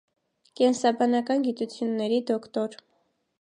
[0.59, 2.79] Կենսաբանական գիտությունների դոկտոր։